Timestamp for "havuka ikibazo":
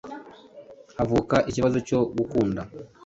0.97-1.77